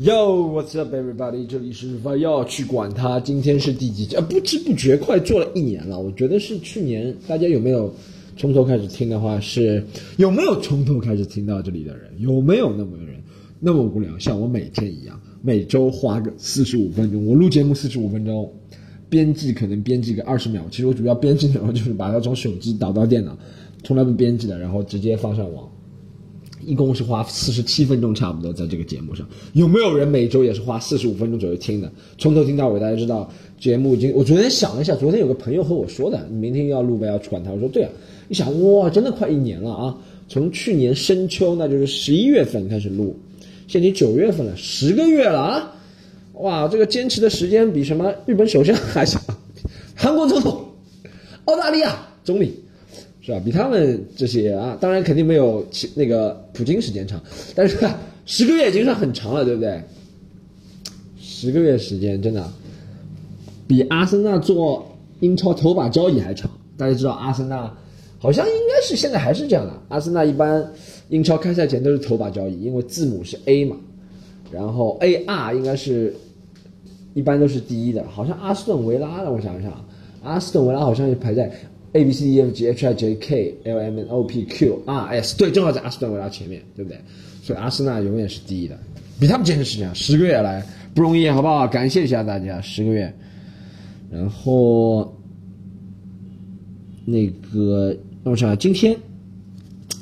[0.00, 1.44] Yo, what's up, everybody？
[1.44, 3.18] 这里是不要去管他。
[3.18, 4.14] 今天是第几集？
[4.30, 5.98] 不知不觉快做了一年了。
[5.98, 7.92] 我觉得是去年，大家有没有
[8.36, 9.84] 从头开始听的话，是
[10.16, 12.12] 有没有从头开始听到这里的人？
[12.20, 13.20] 有没有那么多人
[13.58, 14.16] 那么无聊？
[14.20, 18.48] 像我每天一样，每周花个四十五分钟，我录节目四十五分钟，
[19.08, 20.64] 编辑可能编辑个二十秒。
[20.70, 23.36] 其实我主要编辑的时候就是把它从手机导到电脑，
[23.82, 25.68] 从来不编辑的，然后直接放上网。
[26.68, 29.26] 一共是花四十七分钟，差不多在这个节目上。
[29.54, 31.90] 有没有人每周也是花四十五分钟左右听的？
[32.18, 34.12] 从头听到尾，大家知道节目已经。
[34.14, 37.50] 我昨天想了一下，昨天有个朋友和我说的，你明天要录呗，要管他。
[37.50, 37.90] 我说对啊，
[38.28, 39.96] 一想哇，真的快一年了啊！
[40.28, 43.16] 从去年深秋，那就是十一月份开始录，
[43.66, 45.74] 现在九月份了，十个月了啊！
[46.34, 49.22] 哇，这个坚持的时间比什么日本首相还长，
[49.94, 50.62] 韩国总统、
[51.46, 52.60] 澳大利亚总理。
[53.28, 53.42] 是吧？
[53.44, 57.20] 比他们这些啊，当然肯定没有其那个普京时间长，
[57.54, 57.76] 但是
[58.24, 59.82] 十个月已经算很长了，对不对？
[61.20, 62.50] 十个月时间真的
[63.66, 66.50] 比阿森纳做英超头把交椅还长。
[66.78, 67.70] 大家知道阿森纳
[68.18, 70.66] 好像应该是现在还是这样的，阿森纳一般
[71.10, 73.76] 英超开赛前都是头把交椅，因为字母是 A 嘛，
[74.50, 76.14] 然后 A R 应该是
[77.12, 79.84] 一般都是第一的，好像阿斯顿维拉，让我想一想，
[80.22, 81.52] 阿斯顿维拉好像是排在。
[81.92, 84.44] A B C D E F G H I J K L M N O P
[84.44, 87.00] Q R S，对，正好在阿斯顿维拉前面，对不对？
[87.42, 88.78] 所以阿森纳永远是第一的，
[89.18, 90.62] 比他们坚持时间十个月来
[90.94, 91.66] 不容易，好不好？
[91.66, 93.12] 感谢一下大家十个月。
[94.10, 95.16] 然后
[97.04, 98.96] 那个让我想想，今天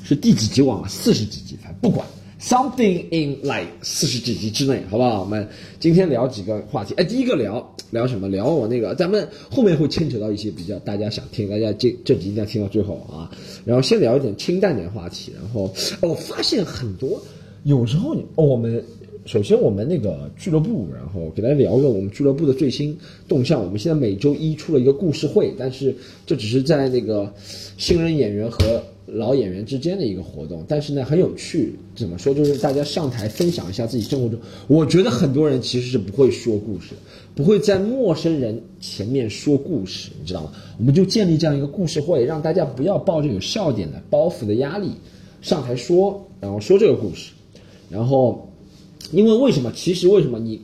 [0.03, 0.61] 是第几集？
[0.61, 2.05] 忘了，四十几集，反正不管。
[2.39, 5.21] Something in like 四十几集之内，好不好？
[5.21, 5.47] 我们
[5.79, 6.93] 今天聊几个话题。
[6.93, 8.27] 哎，第一个聊聊什么？
[8.27, 13.31] 聊我那个，咱们后面会牵扯到一些比较大家想听，大家这这集一定要听到最后啊。
[13.65, 15.31] 然后先聊一点清淡点的话题。
[15.35, 15.71] 然后
[16.01, 17.21] 我发现很多，
[17.63, 18.83] 有时候你我们
[19.25, 23.63] 首先我们那个俱乐部，然后给大家聊个我们俱乐部的最新动向。
[23.63, 27.33] 我们现在每周一出了一个故事会，但是这只是在那个
[27.77, 28.83] 新人演员和。
[29.09, 31.73] 老演员之间的一个活动，但是呢很有趣。
[31.95, 32.33] 怎么说？
[32.33, 34.37] 就是大家上台分享一下自己生活中。
[34.67, 36.89] 我觉得很多人其实是不会说故事，
[37.37, 40.51] 不会在陌生人前面说故事，你知道吗？
[40.79, 44.89] 我们就建立这样一个故事会，让大家不要抱着有笑点的包袱的压力
[45.43, 47.33] 上台说，然后说这个故事。
[47.91, 48.51] 然后，
[49.11, 49.71] 因为为什么？
[49.75, 50.59] 其实为什么你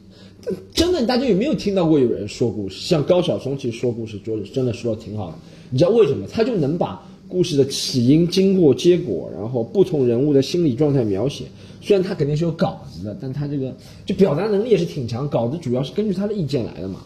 [0.73, 2.79] 真的大家有没有听到过有人说故事？
[2.79, 5.35] 像高晓松其实说故事，就是真的说的挺好的。
[5.69, 6.25] 你知道为什么？
[6.27, 7.07] 他就能把。
[7.29, 11.45] 故事的起因、经过、结果，然后不同人物的心理状态描写。
[11.83, 15.27] 虽然他肯定是有稿子的，但他这个就表达能力也是挺强。
[15.27, 17.01] 稿子主要是根据他的意见来的嘛。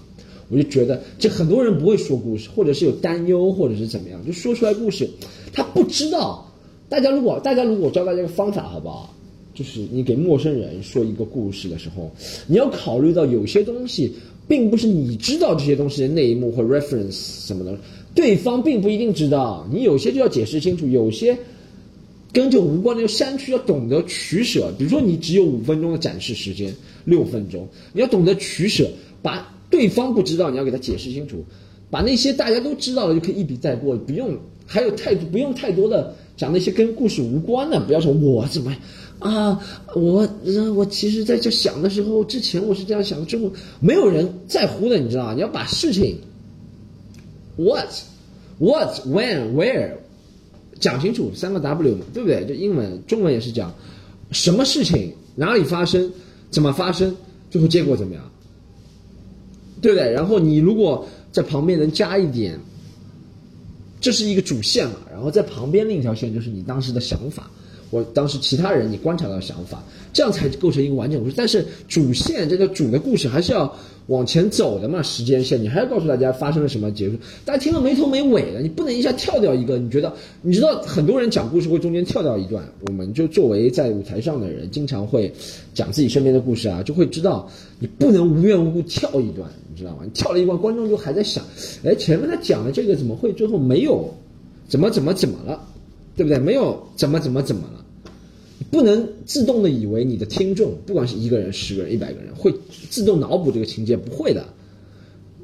[0.49, 5.09] 我就觉得，这很多人不会说故事，或者是有担忧，或者是怎么样，就说出来故事，
[5.51, 6.49] 他不知道。
[6.87, 9.13] 大家如果大家如果教大家一个方法，好不好？
[9.53, 12.09] 就是你给陌生人说一个故事的时候，
[12.45, 14.13] 你要考虑到有些东西
[14.47, 17.77] 并不是你知道这些东西的内幕或 reference 什么的。
[18.15, 21.37] 对方并不一定知道，你有些就要解释清楚，有些
[22.37, 24.71] 跟这无关的要删去，要懂得取舍。
[24.77, 26.71] 比如说，你只有五分钟的展示时间，
[27.03, 28.87] 六分钟，你要懂得取舍，
[29.23, 31.43] 把对方不知道，你要给他解释清楚，
[31.89, 34.37] 把那些大家都知道的就可以一笔带过，不用
[34.67, 38.71] 还有太不用太多的讲那些跟故事无关的，不要说我怎么
[39.17, 39.59] 啊，
[39.95, 40.29] 我
[40.75, 45.33] 我其实在这想的时候，之前我是这样想的，之后没有人在乎的，你知道？
[45.33, 46.17] 你要把事情。
[47.57, 47.89] What,
[48.59, 49.93] what, when, where，
[50.79, 52.45] 讲清楚三个 W 嘛，对不对？
[52.45, 53.73] 就英文、中文也是讲，
[54.31, 56.11] 什么事情哪里发生，
[56.49, 57.15] 怎么发生，
[57.49, 58.23] 最后结果怎么样，
[59.81, 60.11] 对不对？
[60.11, 62.59] 然后你如果在旁边能加一点，
[63.99, 67.49] 这是一个主线嘛，然后在旁边另一条线就是你当时的想法。
[67.89, 71.33] 我当时其他人你观察到的想法，这样才构成一个完整故事。
[71.37, 73.73] 但是主线这个主的故事还是要
[74.07, 77.15] 往前走的嘛，时间线你还要告诉大家发生了什么结束。
[77.45, 79.77] 大家听了没头没尾的，你不能一下跳掉一个。
[79.77, 85.31] 你觉得你知道很多人讲故事会中间跳掉一段，我们就作为在舞台上的人，经常会
[85.73, 89.99] 讲自己身边的故事啊，就会知道你不能无缘无故跳一段，你知道吗？
[90.03, 91.43] 你跳了一段，观众就还在想，
[91.83, 94.13] 哎，前面他讲的这个怎么会最后没有，
[94.67, 95.61] 怎么怎么怎么了？
[96.17, 96.37] 对不对？
[96.39, 97.85] 没有怎么怎么怎么了，
[98.71, 102.51] 不能自动的以为你的听众，不管是一个人、十个人、一百个人，会
[102.89, 104.43] 自动脑补这个情节，不会的，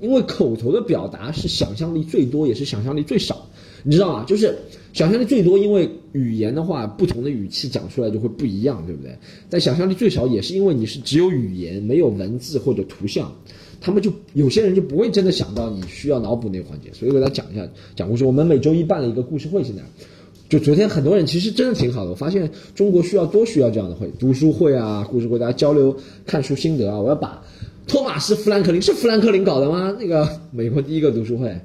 [0.01, 3.47] 因为口头的表达是想象力最多，也是想象力最少，
[3.83, 4.25] 你知道吗？
[4.25, 4.57] 就是
[4.93, 9.15] 想象力最多，因为语言的话，不同的语气讲出来就会不一样，对不对？
[9.49, 13.31] 但想象力最少，也是因为你是只有语言，没有文字或者图像，
[13.79, 16.91] 他们就有些人就不会真的想到你需要脑补那个环节。
[16.93, 18.25] 所以我给大家讲一下讲故事。
[18.25, 19.83] 我们每周一办了一个故事会，现在。
[20.49, 25.95] 就昨天很多人其实真的挺好的，我发现中国需要多需要这样的会，读书会啊，故事会，大家交流
[26.25, 26.99] 看书心得啊。
[26.99, 27.43] 我要把
[27.87, 29.95] 托马斯·富兰克林是富兰克林搞的吗？
[29.99, 31.59] 那个美国第一个读书会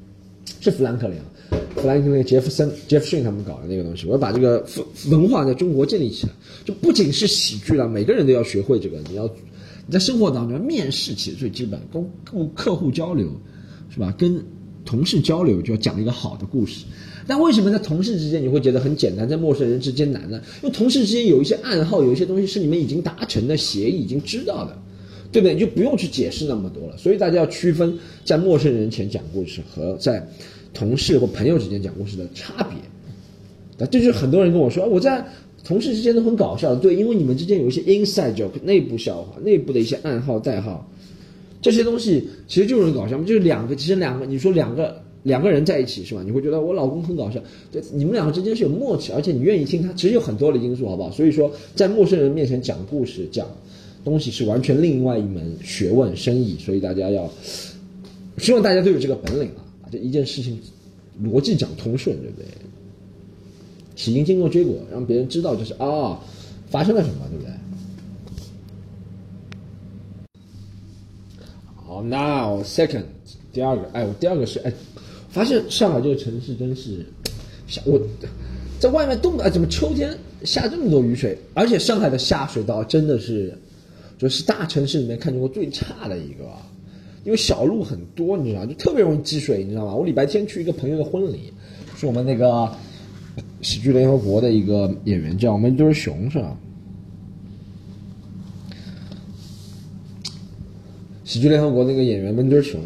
[0.60, 1.24] 是富兰克林啊，
[1.76, 4.06] 富兰克林、杰弗森、杰弗逊他们搞的那个东西。
[4.06, 4.64] 我要把这个
[5.10, 6.32] 文化在中国建立起来，
[6.64, 8.98] 就不仅是喜剧了，每个人都要学会这个。
[9.10, 9.26] 你要
[9.86, 13.28] 你在生活当中面试其实最基本，跟跟客户交流
[13.90, 14.14] 是吧？
[14.16, 14.42] 跟
[14.84, 16.86] 同事交流就要讲一个好的故事。
[17.26, 20.40] 但为什么在同事之间你会觉得很简单，在陌生人之间难呢？
[20.62, 24.76] 因为同事之间有一些暗号，有一些东西是你们已经达成的协议，已经知道的，
[25.30, 25.54] 对不对？
[25.54, 26.96] 你就不用去解释那么多了。
[26.96, 30.26] 所以大家要区分在陌生人前讲故事和在
[30.72, 32.78] 同事或朋友之间讲故事的差别。
[33.84, 35.24] 啊这就是很多人跟我说，我在
[35.62, 36.80] 同事之间都很搞笑的。
[36.80, 40.90] 对，因为你们之间有一些 inside joke 内部笑话、内部的一些暗号、代号，
[41.62, 45.02] 这些东西其实就是很搞笑就是两个，其实两个，你说两个。
[45.22, 46.22] 两个人在一起是吧？
[46.24, 47.38] 你会觉得我老公很搞笑，
[47.70, 51.10] 对，你们两个之间是有默契，而且你愿意听他，其实有很多的因素，好不好？
[51.10, 53.46] 所以说，在陌生人面前讲故事、讲
[54.02, 57.30] 东西是完全另外一门学问、生意，所以大家要
[58.38, 60.58] 希望大家都有这个本领啊，把这一件事情
[61.22, 62.46] 逻辑讲通顺，对不对？
[63.94, 66.18] 起因、经过、结果，让别人知道就是啊，
[66.70, 67.52] 发生了什么，对不对？
[71.76, 73.04] 好，now second，
[73.52, 74.72] 第二个，哎，我第二个是哎。
[75.30, 77.06] 发现上海这个城市真是，
[77.68, 78.00] 下我，
[78.80, 80.12] 在外面冻的，怎么秋天
[80.42, 81.38] 下这么多雨水？
[81.54, 83.56] 而且上海的下水道真的是，
[84.18, 86.44] 就是大城市里面看见过最差的一个，
[87.22, 89.94] 因为小路很多，你知道，就特别容易积水，你知道吗？
[89.94, 91.52] 我礼拜天去一个朋友的婚礼，
[91.96, 92.68] 是我们那个
[93.62, 96.56] 喜剧联合国的一个演员，叫闷墩熊，是吧？
[101.24, 102.80] 喜剧联合国那个演员闷墩熊，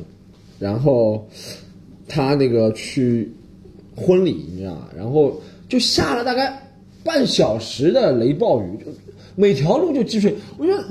[0.58, 1.26] 然后。
[2.14, 3.28] 他那个去
[3.96, 4.88] 婚礼，你知道吗？
[4.96, 6.70] 然后就下了大概
[7.02, 8.86] 半小时的雷暴雨，就
[9.34, 10.32] 每条路就积水。
[10.56, 10.84] 我觉得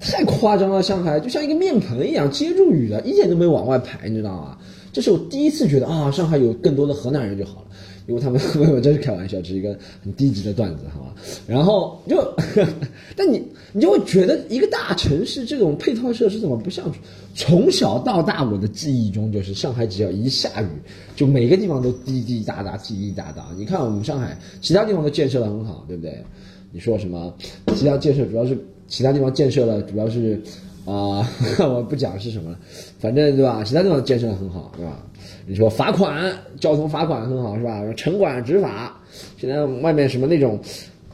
[0.00, 4.58] 太夸张了，上海就像一个面盆一样接住雨的，一点都没往外排，你知道吗？
[4.92, 7.66] 这是我第一次觉得啊，上海有更多的河南人就好了。
[8.06, 11.14] 因为他们没有，真是开玩笑，这是一个很低级的段子，好吧？
[11.46, 12.34] 然后就，
[13.16, 13.42] 但你
[13.72, 16.90] 你就会觉得一个大城市这种配套设施怎么不像？
[17.34, 20.66] 从小到大我的记忆中就是上海只要一下雨，
[21.14, 23.48] 就每个地方都滴滴答答，滴滴答答。
[23.56, 26.24] 你看我们上海其他地方都建设的很好，对不对？
[26.72, 27.34] 你说什么？
[27.74, 28.56] 其他建设主要是
[28.86, 30.40] 其他地方建设了，主要是
[30.84, 31.28] 啊，
[31.60, 32.58] 我不讲是什么了，
[32.98, 33.62] 反正对吧？
[33.64, 35.04] 其他地方建设的很好，对吧？
[35.46, 37.80] 你说罚款，交通罚款很好是吧？
[37.96, 39.00] 城管执法，
[39.38, 40.58] 现在外面什么那种，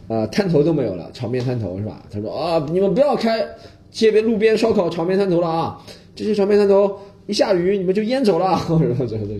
[0.08, 2.02] 呃，摊头都没有了，炒面摊头是吧？
[2.11, 3.44] 他说啊，你们不要开
[3.90, 5.79] 街边路边烧烤炒面摊头了啊，
[6.17, 8.46] 这些炒面摊头一下雨你们就淹走了，
[8.88, 9.34] 然后最后都，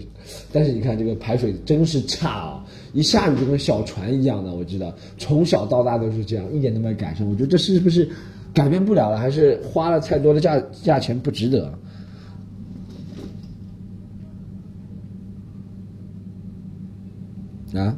[0.53, 7.27] 但是你看这个排水真是差啊，一下雨就跟小船一样的，我知道从小到大都是这样，一点都没改善。
[7.27, 8.07] 我觉得这是不是
[8.53, 11.73] 改变不了了，还是花了太多的价价钱不值得？
[17.79, 17.97] 啊，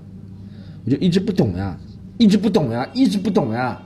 [0.85, 1.79] 我就一直不懂呀，
[2.19, 3.83] 一直不懂呀，一直不懂呀，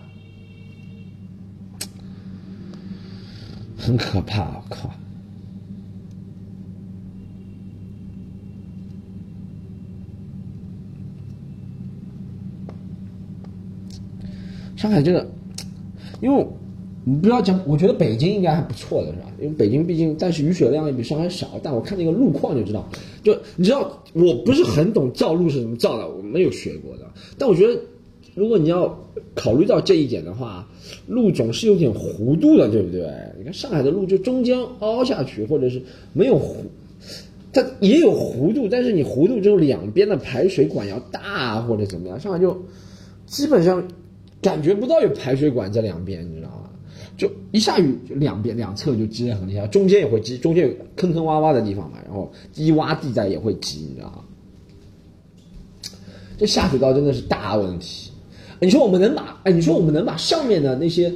[3.77, 4.91] 很可怕，我靠！
[14.77, 15.31] 上海这个，
[16.21, 16.47] 因为。
[17.09, 19.33] 你不要讲，我觉得北京应该还不错的是吧？
[19.41, 21.59] 因为北京毕竟，但是雨水量也比上海少。
[21.63, 22.87] 但我看那个路况就知道，
[23.23, 27.07] 就你知道，我不是很懂造路是怎么造的，我没有学过的。
[27.39, 27.81] 但我觉得，
[28.35, 28.95] 如果你要
[29.35, 30.69] 考虑到这一点的话，
[31.07, 33.11] 路总是有点弧度的，对不对？
[33.39, 35.81] 你看上海的路就中间凹下去，或者是
[36.13, 36.57] 没有弧，
[37.55, 42.65] 它也有弧度，但是你弧度之后两边的排水管要大或者怎么样，上海就
[43.25, 43.89] 基本上
[44.43, 46.58] 感觉不到有排水管在两边，你知道吗？
[47.19, 54.25] 就一下雨，就两边两侧就积得很厉害，中间也会积，中间有坑坑洼洼的地方嘛，然后低洼地带也会积，你知道吗？
[56.39, 58.13] 这下水道真的是大问题。
[58.61, 61.13] 你说我们能把，哎，你说我们能把上面的那些，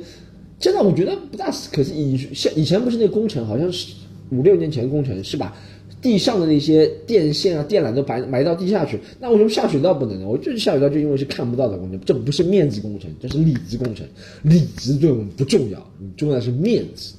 [0.59, 2.17] 真的我觉得不大可是以。
[2.35, 3.95] 像以前不是那工程，好像是
[4.33, 5.55] 五六年前工程是吧？
[6.01, 10.27] 地上的那些电线啊、电缆都埋埋到地下去，那为什么下水道不能呢？
[10.27, 14.05] 我就是下水道，就因为是看不到的工程，这不是面子工程，这是里子工程。
[14.43, 17.15] 里子对我们不重要，重要的是面子。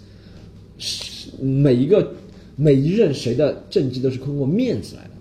[1.39, 2.11] 每一个
[2.57, 5.11] 每一任谁的政绩都是通过面子来的，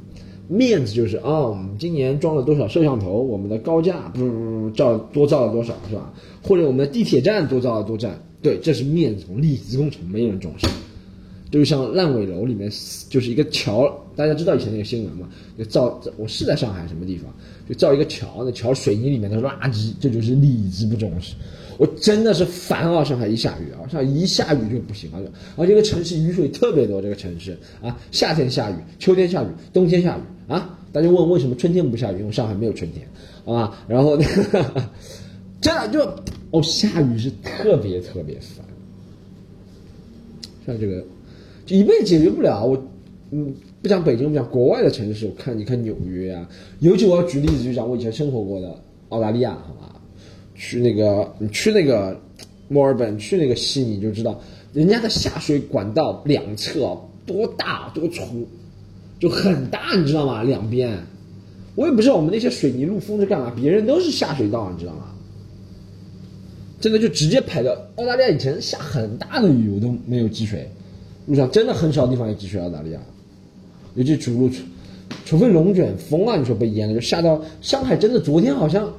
[0.48, 6.12] 面子就是啊，我们今年装了多少摄像头，我们的高架不不造多造了多少是吧？
[6.42, 10.66] 或者我们的地铁站多造了多站，对，这是面子工，里子工程没人重视。
[11.52, 12.68] 就是像烂尾楼里面，
[13.10, 15.28] 就是一个桥，大家知道以前那个新闻嘛？
[15.58, 17.30] 就造，我是在上海什么地方，
[17.68, 21.34] 就造一个桥，那桥水泥里面的垃圾，这就是理智不重视。
[21.76, 23.04] 我真的是烦啊！
[23.04, 30.78] 上海一下雨啊，上海一下雨就不行了，而这个城市雨水特别多，这个城市啊，夏天下雨，秋天下雨，冬天下雨啊。
[30.90, 32.20] 大家问为什么春天不下雨？
[32.20, 33.06] 因为上海没有春天，
[33.44, 33.84] 好吧？
[33.86, 34.16] 然后
[35.60, 36.00] 真的就
[36.50, 38.64] 哦，下雨是特别特别烦，
[40.66, 41.04] 像这个。
[41.72, 42.86] 一辈解决不了，我，
[43.30, 46.46] 嗯，不讲北京，不讲国外的城市，我看你看纽约啊，
[46.80, 49.98] 尤其我要举例子，就讲我以前生活过的澳大利亚，好吧，
[50.54, 52.20] 去那个你去那个
[52.68, 54.38] 墨尔本，去那个悉尼，就知道
[54.74, 58.46] 人家的下水管道两侧多大多粗，
[59.18, 60.42] 就很大，你知道吗？
[60.42, 60.98] 两边，
[61.74, 65.14] 我也不知道我们那些水泥路封着干嘛，别人都是下水道，你知道吗？
[66.80, 70.68] 真的就直接排到澳大利亚以前下很大的雨，我都没有积水。
[71.26, 73.00] 路上真的很少地方有积水，澳大利亚，
[73.94, 74.50] 尤其主路，
[75.24, 78.92] 除非龙卷风啊，你说被淹了，就下到上海，真的昨天好像，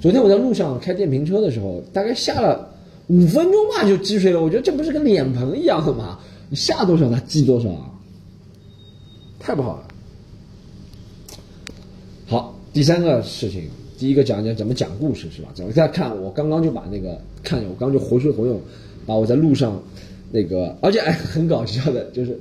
[0.00, 2.74] 昨天我在路上开电瓶车的时候，大概下了
[3.08, 6.18] 五分钟吧就积水了，我觉得这不是跟脸盆一样的吗？
[6.48, 7.90] 你下多少它积多少啊，
[9.38, 9.88] 太不好了。
[12.26, 13.64] 好，第三个事情，
[13.98, 15.50] 第一个讲讲怎么讲故事是吧？
[15.54, 18.58] 怎么大家看，我刚刚就把那个看，我刚刚就活学活用，
[19.04, 19.78] 把我在路上。
[20.30, 22.38] 那个，而且哎，很搞笑的，就是，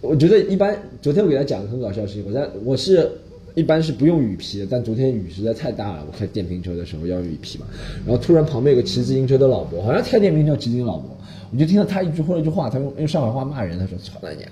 [0.00, 0.76] 我觉得一般。
[1.02, 3.10] 昨天我给他讲个很搞笑的事情，我在我是
[3.54, 7.66] 一般是不用雨披的，但昨天雨实在太大了，我开电瓶车的时候要用雨披嘛。
[8.06, 11.16] 然后突然旁边有个骑自行车的老伯，好像开电瓶车骑自行车老伯，
[11.52, 14.48] 我就听到他一句或者一句话，他用用上海话骂人，他说“操他娘”，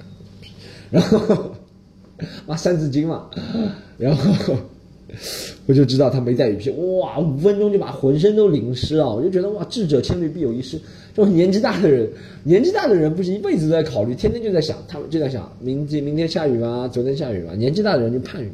[0.90, 1.52] 然后
[2.46, 3.30] 骂三字经嘛，
[3.96, 4.56] 然后。
[5.66, 9.14] 我就知道他没带雨披，哇，五分钟就把浑身都淋湿了。
[9.14, 10.80] 我就觉得哇，智者千虑必有一失。
[11.14, 12.08] 就年纪大的人，
[12.42, 16.88] 年纪大的人不是一辈子都在考虑，天天就在想，他们就在想，明天明天下雨吗？
[16.92, 17.54] 昨天下雨吗？
[17.54, 18.50] 年纪大的人就盼雨，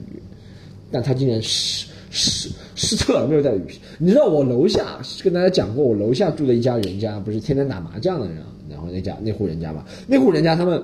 [0.91, 3.79] 但他竟然失失失策了，没有带雨披。
[3.99, 8.39] 你知道我楼下跟大家讲过，我楼下住的一家人家，不是天天打麻将的人，
[8.69, 10.83] 然后那家那户人家嘛，那户人家他们。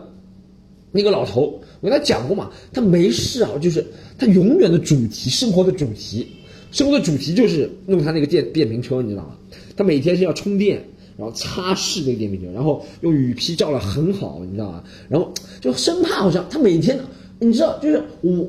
[0.97, 3.85] 那个老头，我跟他讲过嘛，他没事啊，就是
[4.17, 6.25] 他永远的主题，生活的主题，
[6.71, 9.37] 生活的主题就是弄他那个电电瓶车，你知道吗？
[9.77, 10.81] 他每天是要充电，
[11.17, 14.85] 然后擦拭那个电瓶车，然后用雨披罩了很好，你知道吗？
[15.09, 16.99] 然后就生怕好像他每天，
[17.39, 18.49] 你知道，就是我，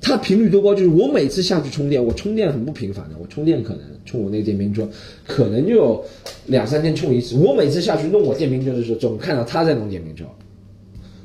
[0.00, 0.74] 他频率多高？
[0.74, 4.88] 就是我每次下去充电，我充电很不频繁的，我充电可能充我那个电瓶车，
[5.26, 6.04] 可能就
[6.46, 7.36] 两三天充一次。
[7.36, 10.24] 我每次下去弄我电瓶车的时候，总看到他在弄电瓶车。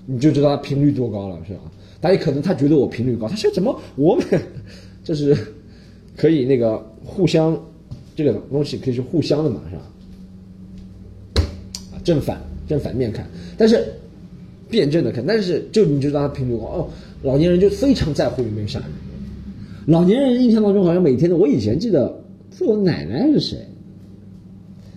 [0.08, 1.62] 你就知道他频率多高了，是吧？
[2.02, 4.26] 但也可能他觉得我频率高，他说怎么我们
[5.04, 5.38] 这是
[6.18, 7.58] 可以那个互相
[8.16, 9.84] 这个东西可以是互相的嘛，是吧？
[12.04, 13.26] 正反正反面看，
[13.58, 13.84] 但是
[14.70, 16.90] 辩证的看，但是就你知道他频率高哦，
[17.24, 18.84] 老年人就非常在乎有没有下雨。
[19.86, 22.24] 老年人印象当中好像每天的，我以前记得
[22.58, 23.58] 是我奶奶是谁，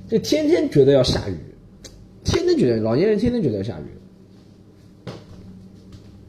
[0.08, 1.34] 就天天觉得要下雨，
[2.22, 5.12] 天天觉得老年人天天觉得要下雨。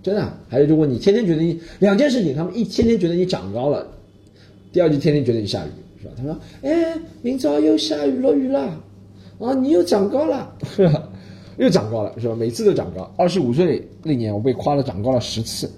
[0.01, 3.87] 真的，还有就问你，天天觉得你两件事情，他们一天天觉得你长高了，
[4.71, 6.13] 第二就天天觉得你下雨，是吧？
[6.15, 8.79] 他说：“哎，明早又下雨落雨了，
[9.39, 11.09] 啊，你又长高了，是吧？
[11.57, 12.35] 又长高了，是吧？
[12.35, 13.09] 每次都长高。
[13.17, 15.71] 二十五岁那年，我被夸了长高了十次，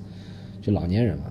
[0.62, 1.24] 就老年人嘛。”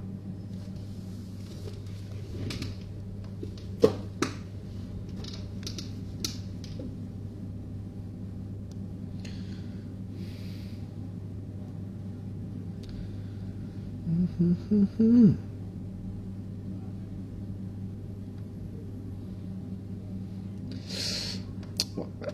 [14.09, 15.35] 嗯哼哼哼，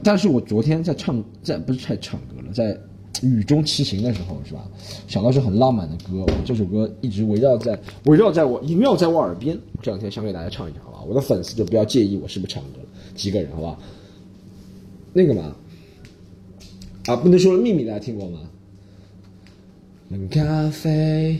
[0.02, 2.78] 但是我昨天在唱，在不是在唱歌了，在
[3.22, 4.68] 雨中骑行的时候，是吧？
[5.06, 9.56] 想到是很浪漫的歌，这首歌一直围绕在围绕在我萦绕在我耳边。
[9.80, 11.04] 这两天想给大家唱一唱，好吧？
[11.08, 13.78] 我的粉丝就不要介意我是不是唱歌了，几个人，好吧？
[15.12, 15.54] 那个嘛，
[17.06, 18.40] 啊，不能说的秘密，大家听过吗？
[20.08, 21.38] 冷咖啡。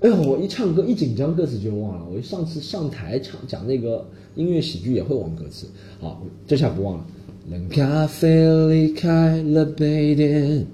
[0.00, 2.06] 哎呦，我一唱歌一紧张，歌词就忘了。
[2.10, 5.66] 我上次上台唱讲那个音乐喜剧也会忘歌词。
[6.00, 7.06] 好，这下不忘了。
[7.50, 8.28] 冷咖啡
[8.68, 10.64] 离开了杯垫，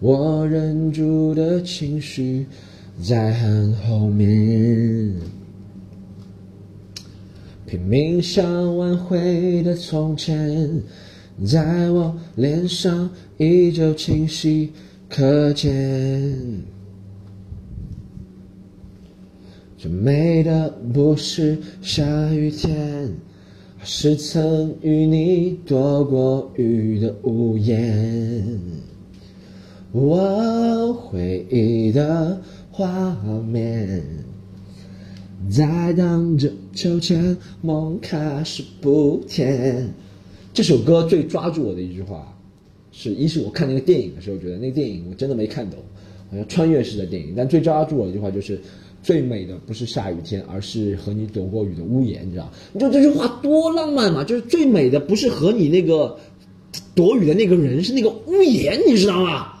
[0.00, 2.44] 我忍住的情绪
[3.00, 5.14] 在很后面，
[7.64, 10.82] 拼命想挽回的从前，
[11.46, 14.72] 在我脸上依旧清晰
[15.08, 15.70] 可见。
[19.78, 23.08] 最美的不是下雨天，
[23.82, 28.60] 是曾与你躲过雨的屋檐。
[29.90, 32.38] 我回忆的
[32.70, 34.04] 画面，
[35.50, 39.88] 在荡着秋千，梦开始不甜。
[40.52, 42.36] 这首歌最抓住我的一句话，
[42.92, 45.78] 是一是我看那个电影的时候，觉得那个电影我真的没看懂，
[46.30, 47.32] 好像穿越式的电影。
[47.34, 48.60] 但最抓住我一句话就是。
[49.02, 52.52] 最美的不是下雨天，而是和你躲过雨的屋檐，你知道？
[52.72, 54.22] 你说这句话多浪漫嘛？
[54.24, 56.18] 就是最美的不是和你那个
[56.94, 59.52] 躲雨的那个人，是那个屋檐，你知道吗？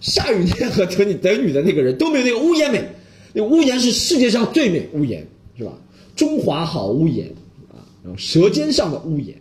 [0.00, 2.84] 下雨天和等你等雨的那个人都没有那个屋檐美。
[3.32, 5.72] 那屋檐是世界上最美屋檐，是吧？
[6.14, 7.28] 中华好屋檐
[7.70, 9.34] 啊，然后舌尖上的屋檐，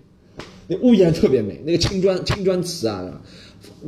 [0.67, 3.21] 那屋檐特别美，那个青砖青砖瓷啊，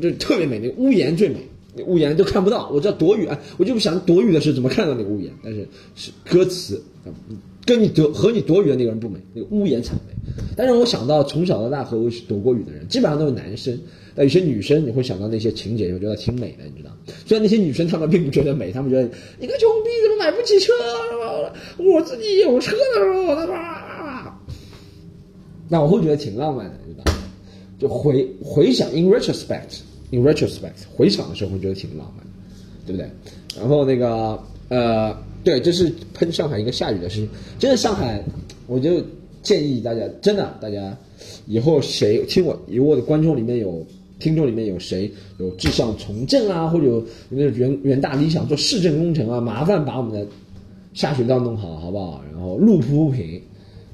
[0.02, 1.38] 就特别美，那个屋檐最美。
[1.86, 6.82] 屋檐都看不到，我知道躲雨啊，我就不想躲雨的时候怎么看到那个屋檐，但是是歌词，
[7.66, 10.14] 跟你躲和你躲雨的那个人不美，那个屋檐才美。
[10.56, 13.80] 但是我想到从小到大和我躲过雨的人，基本上都是男生，
[14.14, 16.92] 但有些女生你会想到那些情节，我觉得挺美的，你知道？
[17.26, 20.72] 虽然那些女生她们并不觉得美，她们觉得你个穷逼怎么买不起车？
[21.78, 24.40] 我自己有车的时候，他妈，
[25.70, 27.12] 那我会觉得挺浪漫的，你知道？
[27.80, 29.80] 就回回想，in retrospect。
[30.14, 32.24] In retrospect，回想的时候会觉得挺浪漫，
[32.86, 33.10] 对不对？
[33.58, 34.40] 然后那个
[34.70, 37.28] 呃，对，这是喷上海一个下雨的事情。
[37.58, 38.24] 真的上海，
[38.68, 39.04] 我就
[39.42, 40.96] 建议大家，真的大家
[41.48, 43.84] 以后谁听我，有我的观众里面有
[44.20, 50.28] 听众里面有谁有志向从政啊，或者有那种远远大理想做市政工程啊，麻烦把我们的
[50.94, 52.22] 下水道弄好，好不好？
[52.32, 53.42] 然后路铺不平，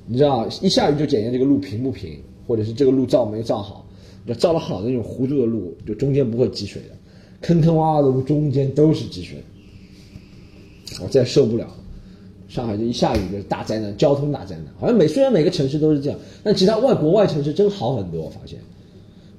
[0.05, 3.85] 你知道一下雨就检验这个路平不平，或者是这个路造没造好。
[4.35, 6.95] 造了好的那种弧度的路，就中间不会积水的，
[7.41, 9.37] 坑坑洼洼的路中间都是积水。
[11.01, 11.67] 我再受不了，
[12.47, 14.65] 上海就一下雨就是大灾难，交通大灾难。
[14.79, 18.59] 好像每虽然每个城市都是这样，但其他外国外城市真好很多，我发现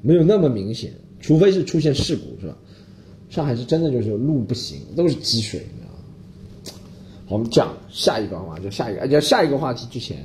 [0.00, 2.56] 没有那么明显，除非是出现事故，是吧？
[3.28, 5.98] 上海是真的就是路不行，都是积水，你知道吗？
[7.26, 10.16] 好，我们讲下一个话，就下一个，而且下一个话题之前，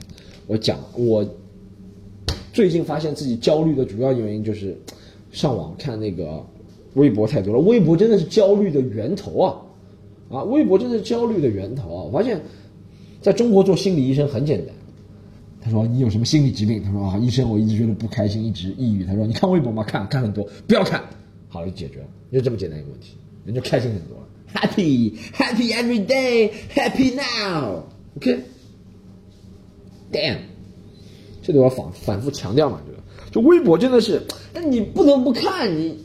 [0.47, 1.27] 我讲我。
[2.55, 4.77] 最近发现自己焦虑的主要原因就是，
[5.33, 6.41] 上网看那个
[6.93, 7.59] 微博太多了。
[7.59, 9.61] 微博真的是焦虑的源头啊！
[10.31, 12.03] 啊，微博真的是焦虑的源头啊！
[12.03, 12.39] 我发现，
[13.21, 14.73] 在中国做心理医生很简单。
[15.59, 16.81] 他说你有什么心理疾病？
[16.81, 19.03] 他说啊，医生，我一直觉得不开心，一直抑郁。
[19.03, 19.83] 他说你看微博吗？
[19.83, 21.03] 看看很多，不要看，
[21.49, 24.23] 好了就解决了，就这么简单一个问题，人就开心很多了。
[24.53, 27.83] Happy, happy every day, happy now.
[28.15, 28.39] OK?
[30.13, 30.54] Damn.
[31.45, 32.97] 这都要反反复强调嘛，这个
[33.31, 34.19] 就微博真的是，
[34.51, 35.95] 那你不能不看你，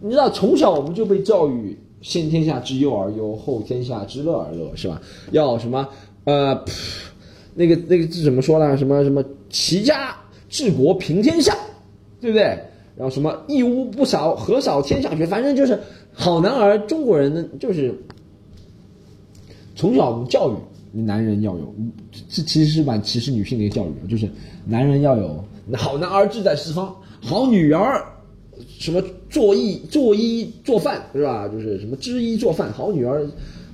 [0.00, 5.02] 你知道从小我们就被教育先天下之忧而忧，后天下之乐而乐，是吧？
[5.32, 5.88] 要什么
[6.22, 6.64] 呃，
[7.56, 8.76] 那个那个字怎么说呢？
[8.76, 10.14] 什么什么齐家
[10.48, 11.56] 治国平天下，
[12.20, 12.44] 对不对？
[12.96, 15.76] 然后什么一屋不扫何扫天下学，反正就是
[16.12, 17.92] 好男儿，中国人呢就是
[19.74, 20.54] 从小我们教育。
[20.92, 21.74] 男人要有，
[22.28, 24.28] 这其实是蛮歧视女性的一个教育，就是
[24.64, 28.02] 男人要有好男儿志在四方，好女儿，
[28.78, 31.46] 什么做衣做衣做饭是吧？
[31.48, 33.28] 就是什么织衣做饭，好女儿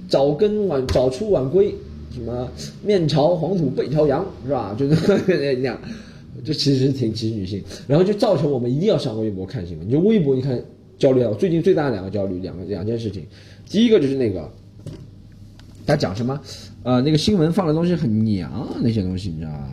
[0.09, 1.75] 早更晚早出晚归，
[2.13, 2.49] 什么
[2.83, 4.75] 面朝黄土背朝阳是吧？
[4.79, 5.79] 就是那样，
[6.45, 9.87] 这其实挺歧视女性，然后就造成我们一定要上微博看新闻。
[9.87, 10.61] 你就微博，你看
[10.99, 13.25] 焦虑啊，最近最大的两个焦虑，两个两件事情，
[13.71, 14.51] 第一个就是那个
[15.87, 16.41] 他讲什么？
[16.85, 19.69] 呃，那个新闻放的东西很娘，啊，那些东西你知道吧？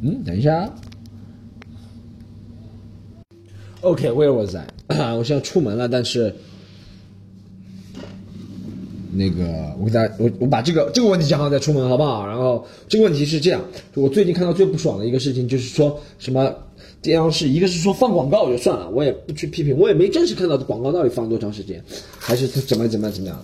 [0.00, 0.72] 嗯，等一下。
[3.82, 4.66] OK，where was I？
[5.18, 6.34] 我现在出门了，但是
[9.12, 12.26] 那个我给大家，我我把这个这个问题讲好再出门，好不好？
[12.26, 13.60] 然后这个问题是这样，
[13.92, 16.50] 我最近看到最不爽的一个事情就是说什么。
[17.02, 21.82] 这样是一个是说放广告就算了，我也不去批评，我也没真实看到广告到底放多长时间，
[22.18, 23.42] 还是怎么怎么怎么样，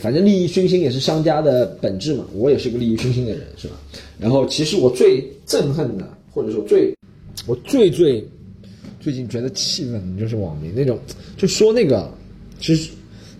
[0.00, 3.76] 反正利益熏心也是商家的本质嘛，我也是个利益熏心的人，是吧？
[4.18, 6.92] 然后其实我最憎恨的，或者说最
[7.46, 8.26] 我最最
[9.00, 10.98] 最近觉得气愤的就是网民那种，
[11.36, 12.12] 就说那个，
[12.58, 12.90] 其实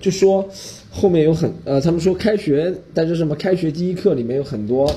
[0.00, 0.48] 就说
[0.88, 4.88] 后面有很呃，他们说开学，但是什么开学第一课里面有很多。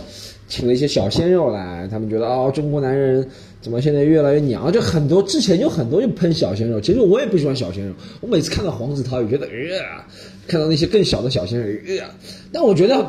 [0.52, 3.30] 请了一些小鲜肉来，他们觉得哦，中国男人
[3.62, 4.72] 怎么现在越来越娘？
[4.72, 7.94] 就很多之前有很多就喷小鲜肉，其实我也不喜欢小鲜肉。
[8.22, 10.04] 我每次看到黄子韬也觉得呃，
[10.48, 12.10] 看到那些更小的小鲜肉呃，
[12.52, 13.06] 但我觉得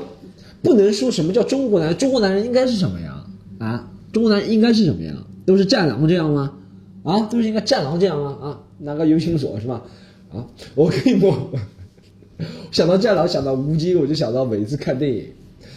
[0.63, 3.25] 不能说什么叫中国男，中国男人应该是什么呀？
[3.59, 5.15] 啊，中国男人应该是什么呀？
[5.47, 6.53] 都是战狼这样吗？
[7.05, 8.37] 啊，都是应该战狼这样吗？
[8.43, 9.83] 啊，拿个游行锁是吧？
[10.33, 11.51] 啊，我跟你说，
[12.73, 15.25] 想到战狼，想到吴京，我就想到每一次看电影。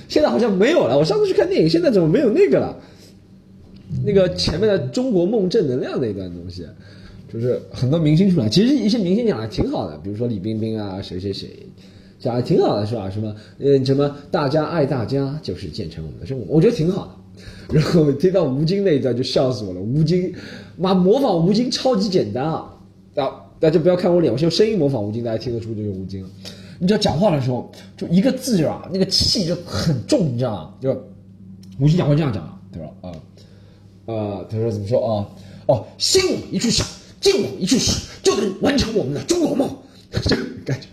[0.07, 0.97] 现在好像没有了。
[0.97, 2.77] 我上次去看电影，现在怎么没有那个了？
[4.05, 6.65] 那个前面的《中国梦正能量》那段东西，
[7.31, 11.49] 就是很多明星出来，其实一些明星讲的挺好的，比如说李冰冰啊，谁谁谁，
[12.19, 13.09] 讲的挺好的，是吧？
[13.09, 17.11] 什么呃，什么大家爱大家，就是建成我们的生活，我觉得挺好的。
[17.73, 20.31] 然后听到吴京那一段就笑死我了，吴京，
[20.77, 22.71] 妈模仿吴京超级简单啊！
[23.15, 26.23] 啊，大家不要看我脸，我是用声音模仿吴京，大家听得出就是吴京。
[26.77, 30.73] 你知道讲话的时候，就一个字啊，那个气就很重，你知道吗？
[30.79, 30.91] 就
[31.79, 33.11] 吴京讲话这样讲，他说啊，
[34.05, 35.27] 呃，他说怎么说啊？
[35.67, 36.85] 哦，心往一处想，
[37.21, 39.69] 劲往一处使，就能完成我们的中国梦。
[40.11, 40.35] 这
[40.65, 40.87] 感觉，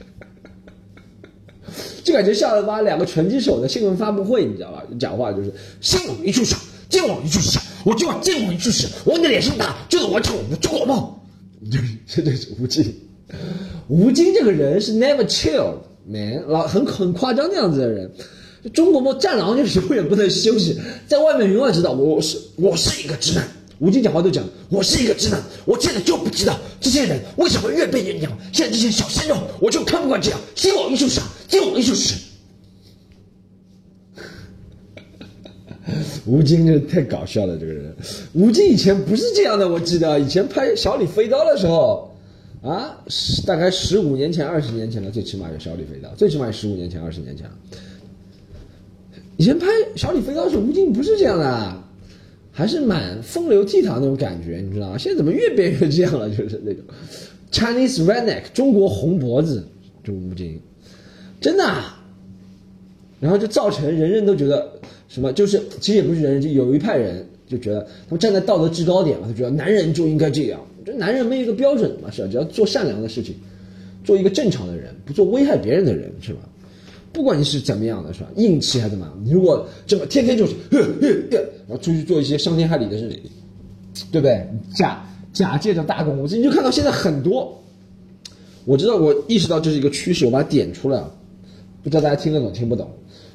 [2.05, 4.85] 就感觉像妈两个拳击手的新闻发布会，你知道吧？
[4.99, 11.14] 讲话就是心往一处想，劲往一处使，我就要劲往一处使，往你的脸上打，就能完成我们的中国梦。
[11.70, 12.94] 对 这就是吴京。
[13.88, 15.75] 吴京这个人是 never chill
[16.07, 18.11] man，老很很夸张那样子的人。
[18.68, 23.49] 中国梦战狼就是永远不能休息，在外面永远知道我是我是一个直男。
[23.79, 28.31] 吴京讲话都讲我是一个直男，我现在就不知道这些人为什么越变越娘。
[28.53, 32.14] 现在这些小鲜肉，我就看不惯这样，心往一处想，劲往一处使。
[36.27, 37.96] 吴京这太搞笑了，这个人。
[38.35, 42.14] 吴京以前不是这样的，我记得以前拍小李飞刀的时候，
[42.62, 43.03] 啊，
[43.46, 47.53] 大概十五年前、二十年前了，最起码有小李飞刀，最起码十五年前、二十年前了。
[49.40, 51.83] 以前拍小李飞刀时，吴京不是这样的，
[52.53, 54.98] 还是蛮风流倜傥那种感觉，你知道吗？
[54.98, 56.29] 现在怎么越变越这样了？
[56.29, 56.85] 就是那种
[57.50, 59.66] Chinese redneck，中国红脖子，
[60.05, 60.61] 就吴京，
[61.40, 61.64] 真的。
[61.64, 61.96] 啊
[63.18, 64.70] 然后就造成人人都觉得
[65.09, 72.29] 什么，就是其实也不是人人，就有一派人就觉得他们站在道德制高点嘛，他觉得男人就应该这样，这男人没有一个标准嘛，是吧？
[72.31, 73.35] 只要做善良的事情，
[74.05, 76.40] 做一个正常的人，不做危害别人的人，是吧？
[77.12, 78.29] 不管你是怎么样的，是吧？
[78.37, 80.55] 硬气还是怎么样，你如果这么天天就是，
[81.68, 83.20] 然后出去做一些伤天害理的事情，
[84.12, 84.46] 对不对？
[84.75, 87.61] 假假借着大公无私，你就看到现在很多，
[88.64, 91.12] 我知道我意识到这是一个趋势，我把它点出来了，
[91.83, 92.88] 不知道大家听得懂听不懂？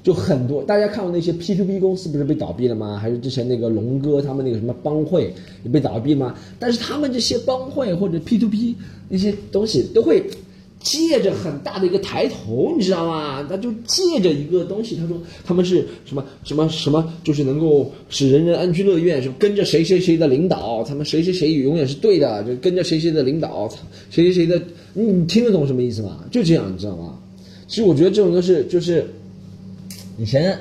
[0.03, 2.97] 就很多，大家看过那些 P to P 公司不是被倒闭了吗？
[2.97, 5.33] 还是之前那个龙哥他们那个什么帮会
[5.63, 6.35] 也被倒闭吗？
[6.59, 8.75] 但是他们这些帮会或者 P to P
[9.09, 10.23] 那些东西都会
[10.85, 13.43] 借着很大的一个抬头，你知道吗？
[13.49, 23.67] 他就借着一个东西，他说他们是什么什么什么，就是能够使人人安居乐业，是跟着谁谁谁的领导，他们谁谁谁永远是对的，就跟着谁谁的领导，
[24.11, 24.61] 谁谁谁的，
[24.93, 26.23] 你听得懂什么意思吗？
[26.31, 27.19] 就这样，你知道吗？
[27.67, 29.05] 其实我觉得这种都是就是。
[30.17, 30.57] 以前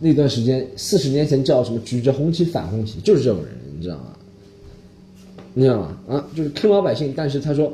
[0.00, 4.16] 那段时间，四十年前叫什么“举着红旗反红旗”，就是这种人，你知道吗？
[5.52, 5.98] 你知道吗？
[6.08, 7.12] 啊，就是坑老百姓。
[7.14, 7.70] 但是他说，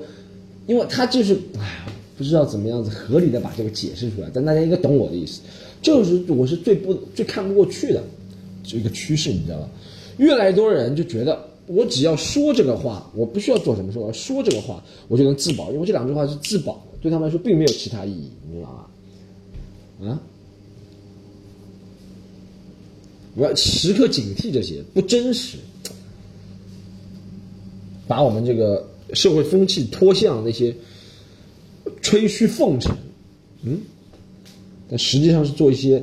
[0.70, 1.84] 因为他就是，哎，
[2.16, 4.30] 不知道怎么样子合理的把这个解释出来。
[4.32, 5.40] 但大家应该懂我的意思，
[5.82, 8.00] 就是我是最不最看不过去的
[8.62, 9.68] 这个趋势，你知道吧？
[10.18, 18.88] 越来越多人就觉得，我只要说这个话，我不需要做什么，说我要说这个话，我就能自保，因为这两句话是自保的，对他们来说并没有其他意义，你知道
[20.00, 20.08] 吗？
[20.08, 20.22] 啊？
[23.34, 25.58] 我要时刻警惕这些不真实，
[28.06, 30.74] 把我们这个社会风气脱向那些
[32.02, 32.96] 吹嘘奉承，
[33.62, 33.80] 嗯，
[34.88, 36.02] 但实际上是做一些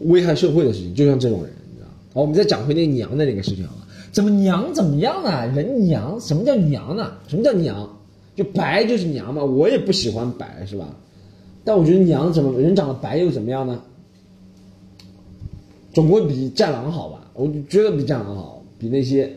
[0.00, 5.44] 危害社会的事情，就像这种人，你知道好，我们再讲回那娘的那个事情啊，怎么娘怎么样啊？
[5.46, 7.12] 人娘，什么叫娘呢？
[7.28, 7.88] 什么叫娘？
[8.36, 9.44] 就白就是娘嘛。
[9.44, 10.96] 我也不喜欢白，是吧？
[11.64, 13.82] 但我觉得娘怎么人长得白又怎么样呢？
[15.92, 17.30] 总归比战狼好吧？
[17.34, 19.32] 我觉得比战狼好，比那些，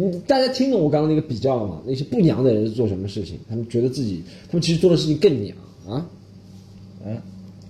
[0.00, 1.82] 你大家听懂我刚刚那个比较了吗？
[1.84, 3.36] 那些不娘的人是做什么事情？
[3.48, 5.56] 他们觉得自己，他们其实做的事情更娘
[5.88, 6.08] 啊，
[7.04, 7.20] 嗯，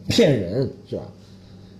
[0.08, 1.10] 骗人是吧？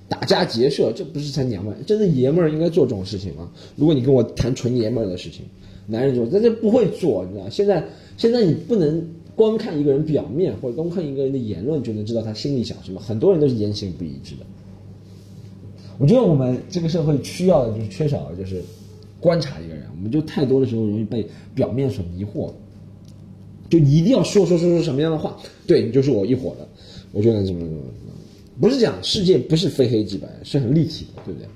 [0.08, 1.76] 打家劫舍，这不是才娘们？
[1.84, 3.52] 真的爷们儿应该做这种事情吗？
[3.76, 5.44] 如果你跟我谈纯爷们儿的事情，
[5.87, 7.50] 男人做，但这不会做，你知道？
[7.50, 7.84] 现在
[8.16, 9.06] 现在你不能
[9.37, 12.98] 光看一个人表面，或者光看一个人的言论就能知道他心里想什么。
[12.98, 14.46] 很多人都是言行不一致的。
[15.98, 18.62] 我觉得我们这个社会需要的就是缺少的就是
[19.20, 22.50] 观察一个人，我们就太多的时候容易被表面所迷惑，
[23.68, 26.68] 就一定要说说说说什么样的话，对你就是我一伙的，
[27.12, 28.12] 我觉得怎么怎么怎么，
[28.61, 31.48] 不是讲世界不是非黑即白，是很立体的，对不对？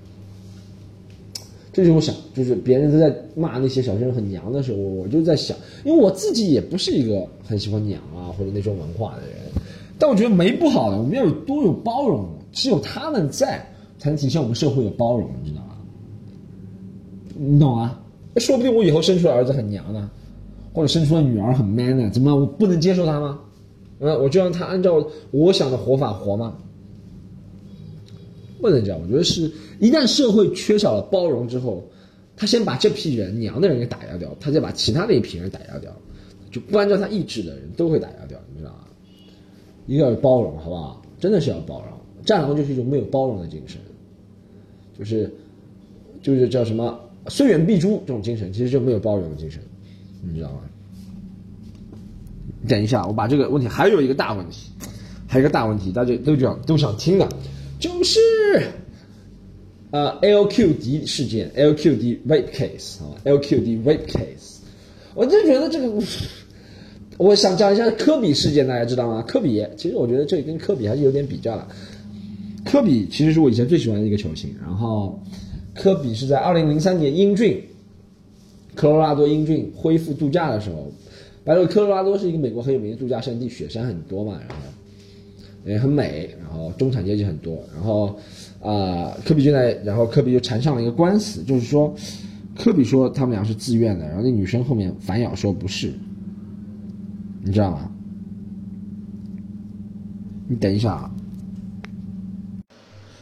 [1.72, 9.36] 这就我想，就是别人都在骂那些小鲜肉很娘的时候，我就在想，因为我自己也不是一个很喜欢娘啊或者那种文化的人，
[9.98, 13.64] 但我觉得没不好的，我们要有多有包容，只有他们在。
[13.98, 15.71] 才能体现我们社会的包容，你知道吗？
[17.44, 18.00] 你懂啊？
[18.36, 20.08] 说不定我以后生出来儿子很娘呢，
[20.72, 23.40] 或者生出来女儿很 man 呢，怎么我不能接受他吗？
[23.98, 26.56] 嗯，我就让他按照我想的活法活吗？
[28.60, 29.00] 不能这样。
[29.02, 29.50] 我觉得是
[29.80, 31.84] 一旦社会缺少了包容之后，
[32.36, 35.92] 他先把这批人娘的人给打压掉，他再把其他的一批人打压掉，
[36.50, 38.78] 就不按照他意志的人都会打压掉，你知道吗？
[39.86, 41.02] 一个要包容，好不好？
[41.18, 41.98] 真的是要包容。
[42.24, 43.80] 战狼就是一种没有包容的精神，
[44.96, 45.28] 就是
[46.22, 49.60] 就是叫什么“虽远必诛”这种精神，其实就没有包容的精神，
[50.22, 50.60] 你知道吗？
[52.68, 54.70] 等一下，我把这个问题还有一个大问题，
[55.26, 57.28] 还有一个大问题，大家都想都想听的，
[57.80, 58.20] 就是
[59.90, 64.58] 呃 LQD 事件，LQD rape case 啊，LQD rape case，
[65.14, 65.92] 我就觉得这个，
[67.18, 69.22] 我想讲一下科比事件，大家知道吗？
[69.26, 71.66] 科比，其实我觉得这跟科比还是有点比较的。
[72.64, 75.20] 科比其实是我以前最喜欢的一个球星，然后
[75.74, 77.62] 科比是在二零零三年英俊，
[78.74, 80.92] 科罗拉多英俊恢复度假的时候。
[81.44, 84.64] 白罗科罗拉多是一个美国很有名的度假胜地，雪山很多嘛，然后
[85.64, 88.16] 也很美，然后中产阶级很多，然后
[88.62, 91.92] 啊，科比就在，然后科比就缠上了一个官司，就是说，
[92.56, 95.92] 科比说他们俩是自愿的，然后那女生后面反咬说不是，
[97.42, 97.90] 你知道吗？
[100.46, 101.10] 你等一下啊！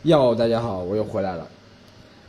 [0.02, 1.46] 哟，大家好，我又回来了。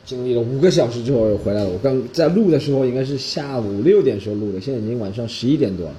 [0.04, 1.70] 经历了五个小时之后又回来了。
[1.70, 5.94] 我刚在录的时候应该是下午六点时候录的，现在已经晚上十一点多了。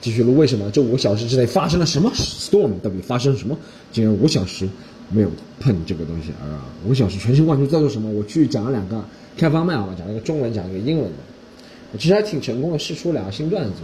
[0.00, 0.68] 继续录，为什么？
[0.72, 3.56] 这五个小时之内发生了什么？Storm 到底发生了什么？
[3.92, 4.68] 竟然五小时
[5.10, 6.66] 没有碰这个东西啊！
[6.84, 8.10] 五小时全神贯注在做什么？
[8.10, 9.04] 我去讲了两个
[9.36, 11.98] 开发麦啊，讲了一个中文，讲一个英文的。
[11.98, 13.82] 其实还挺成功的，试出两个新段子。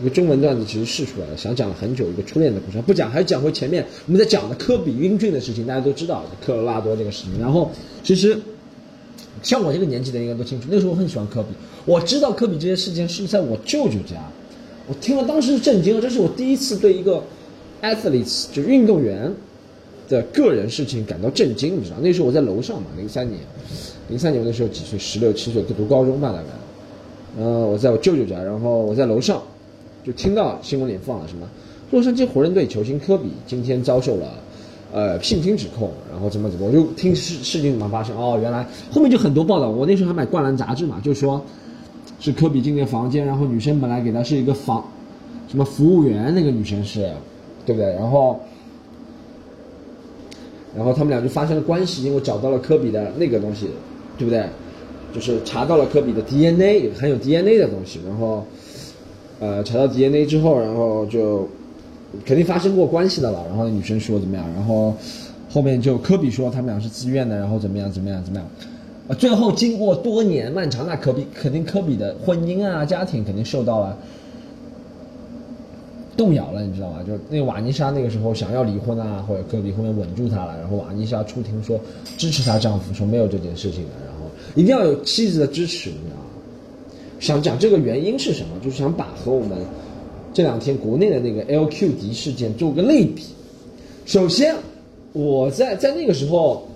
[0.00, 7.40] 一个中文段子其实试出来了，想讲了很久，一个初恋的故事，不讲还是讲回前面我们在讲的科比英俊的事情，大家都知道科罗拉多这个事情。
[7.40, 7.70] 然后
[8.04, 8.38] 其实
[9.42, 11.48] 像我这个年纪的应该都清楚，那时候我很喜欢科比，
[11.84, 14.16] 我知道科比这些事情是在我舅舅家，
[14.86, 17.22] 我听了当时震惊了，这是我第一次对一个
[17.82, 19.32] athletes 就运动员
[20.08, 21.96] 的个人事情感到震惊，你知道？
[22.00, 23.40] 那时候我在楼上嘛，零三年，
[24.08, 24.96] 零三年那时候几岁？
[24.96, 27.42] 十六七岁，读高中吧大概。
[27.42, 29.42] 呃，我在我舅舅家，然后我在楼上。
[30.08, 31.46] 就听到新闻里放了什么
[31.90, 34.32] 洛杉矶湖人队球星科比今天遭受了，
[34.90, 41.44] 呃性侵指控，然后怎么怎么，我就听事事情怎么发生哦，原来后面就很多报道，我那时候还买灌篮杂志嘛，就说
[42.20, 44.82] 是科比进那个房间，然后女生本来给他是一个房
[45.46, 47.10] 什么服务员，那个女生是，
[47.66, 47.92] 对不对？
[47.92, 48.40] 然后
[50.74, 53.68] 然后他们俩就发生了关系，因为找到了科比的那个东西，
[54.16, 54.42] 对不对？
[55.14, 58.42] 就是查到了科比的 DNA，含有 DNA 的东西，然后。
[59.40, 61.48] 呃，查到 DNA 之后，然后就
[62.24, 63.44] 肯定发生过关系的了。
[63.48, 64.44] 然后女生说怎么样？
[64.54, 64.94] 然后
[65.50, 68.48] 后面就科比说他们俩是自愿的，然后怎么样怎么样怎么样？
[69.08, 73.96] 啊，最后经过多年漫长，那科比肯定科比的婚姻啊家庭肯定受到了
[76.16, 76.98] 动摇了，你知道吗？
[77.06, 81.80] 就那瓦妮莎那个时候想要离婚啊，或者科比后面稳住她了，然后瓦妮莎出庭说
[82.18, 86.27] 支持她丈夫，说没有这件事情的，然后一定要有妻子的支持，你知道吗？
[87.20, 88.50] 想讲这个原因是什么？
[88.62, 89.58] 就是想把和我们
[90.32, 93.24] 这两天国内的那个 LQD 事件做个类比。
[94.06, 94.54] 首先，
[95.12, 96.66] 我在在那个时候，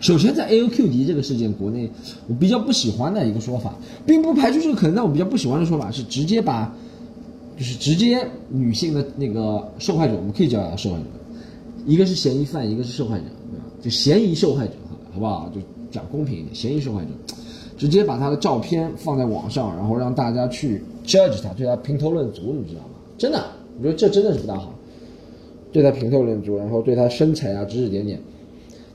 [0.00, 1.90] 首先在 LQD 这个事件，国内
[2.28, 3.74] 我比较不喜欢的一个说法，
[4.06, 6.72] 并不排除这个可能，但我比较不喜欢的说法是直接把，
[7.56, 11.04] 就是直接女性的那个受害者，我们可以叫受害者，
[11.86, 13.64] 一个是嫌疑犯，一个是受害者，对吧？
[13.82, 14.74] 就嫌疑受害者，
[15.12, 15.50] 好不好？
[15.54, 17.08] 就讲公平一点，嫌疑受害者。
[17.76, 22.94] 直接把他的照片放在网上，然后让大家去 judge 他，对他评头论足，你知道吗？
[23.18, 23.42] 真的，
[23.78, 24.72] 我觉得这真的是不大好，
[25.72, 28.20] 对他评头论足，然后对他身材啊指指点点，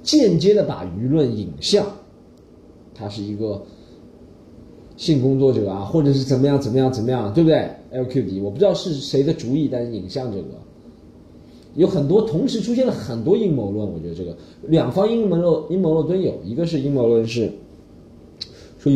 [0.03, 1.85] 间接的把舆论引向
[2.93, 3.61] 他是一个
[4.95, 10.45] 性工作者啊，或者是怎么样怎么样怎么样，对不对？LQD，我不知道是谁的主意，但是引向这个
[11.75, 13.87] 有很多，同时出现了很多阴谋论。
[13.87, 17.51] 我觉得这个两方阴谋论阴谋论都有，一个是阴谋论是。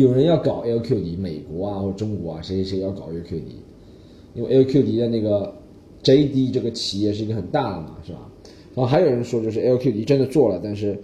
[0.00, 3.42] 有人要搞 LQD，美国啊或者中国啊，谁谁谁要搞 LQD，
[4.34, 5.54] 因为 LQD 的那个
[6.02, 8.28] JD 这个企业是一个很大的嘛，是吧？
[8.74, 10.98] 然后还有人说，就是 LQD 真的做了，但是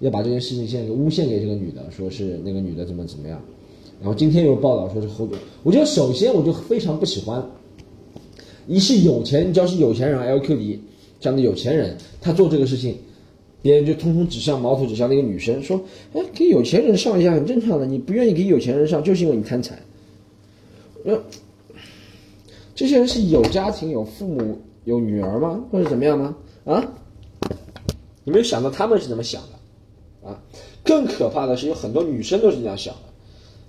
[0.00, 3.42] 要把这件事情现在诬陷给这个女的，说是那个女的怎么怎么样。
[4.00, 7.42] 然后今天有报道说是后果，我觉得首先我就非常不喜欢，
[8.66, 10.78] 一是有钱，你只要是有钱人，LQD
[11.18, 12.96] 这样的有钱人，他做这个事情。
[13.62, 15.80] 别人就通通指向矛头指向那个女生，说
[16.14, 19.78] ：“哎，给有钱人上一下很正常的，你不愿意给有钱人上，就是因为你贪财。”
[21.04, 21.20] 呃，
[22.74, 25.64] 这些人是有家庭、有父母、有女儿吗？
[25.70, 26.36] 或者怎么样吗？
[26.64, 26.84] 啊？
[28.24, 30.28] 你没有想到他们是怎么想的？
[30.28, 30.42] 啊？
[30.84, 33.00] 更可怕的是，有很多女生都是这样想的，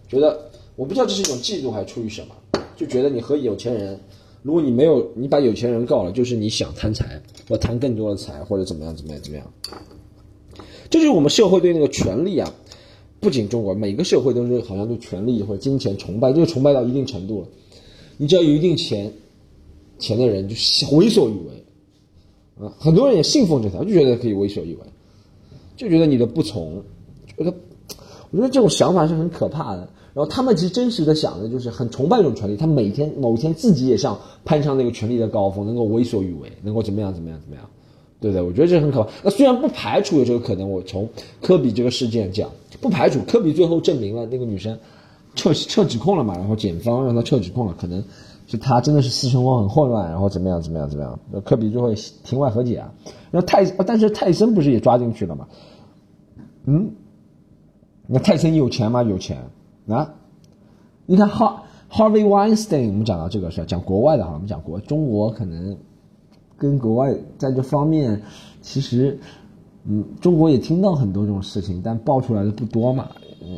[0.08, 2.36] 觉得我不知道这是一种嫉妒还是出于什么，
[2.76, 4.00] 就觉得你和有钱人
[4.48, 9.46] 如果你没有，你把有钱人告了，就是你想贪财，或贪更多的财，或者怎么样怎么样怎么样。
[10.90, 12.50] 这就是我们社会对那个权利啊，
[13.20, 17.48] 不仅中国，每个社会都是好像对权力或者金钱崇拜，就是崇拜到一定程度了。
[18.16, 19.12] 你只要有一定钱，
[20.00, 20.56] 钱的人就
[20.96, 24.82] 为所欲为，啊，很多人也信奉这条，就觉得可以为所欲为，
[25.76, 26.82] 就觉得你的不从，
[27.36, 27.54] 觉得，
[28.32, 29.90] 我觉得这种想法是很可怕的。
[30.18, 37.64] 然后他们其实真实的想的就是很崇拜这种权利，他每天某一天自己也想攀上那个权力的高峰，能够为所欲为，能够怎么样怎么样怎么样。
[38.20, 38.42] 对不对？
[38.42, 39.10] 我觉得这很可怕。
[39.24, 41.08] 那虽然不排除有这个可能，我从
[41.40, 42.50] 科比这个事件讲，
[42.82, 44.76] 不排除科比最后证明了那个女生
[45.36, 48.04] 撤撤指控了嘛，然后检方让他撤指控了，可能
[48.48, 51.20] 是他真的是私生活很混乱，然后怎么样怎么样怎么样。
[51.46, 52.92] 科比最后庭外和解啊。
[53.30, 55.48] 然后泰，但是泰森不是也抓进去了吗？
[56.66, 56.90] 嗯，
[58.08, 59.04] 那泰森有钱吗？
[59.04, 59.38] 有钱
[59.88, 60.14] 啊。
[61.06, 65.78] 你看哈 Harvey Weinstein，我们讲到这个事讲国外的哈，我们讲国中国可能。
[66.60, 68.20] 跟国外在这方面，
[68.64, 69.16] 其实，
[69.86, 73.10] 嗯，中国也听到很多这种事情，但爆出来的不多嘛。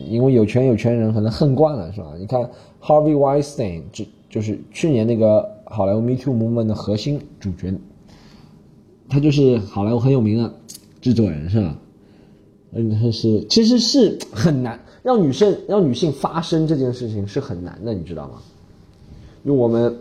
[0.09, 2.07] 因为有权有权人可能恨惯了，是吧？
[2.19, 2.41] 你看
[2.81, 7.73] Harvey Weinstein，就就是去年那个好莱坞 Me Too Movement 的核心主角，
[9.07, 10.53] 他就是好莱坞很有名的
[10.99, 11.77] 制作人，是吧？
[12.73, 18.41] 嗯，他是其实是很难让女生让女性发声这件事情是很难的，你知道吗？
[19.43, 19.95] 因为我们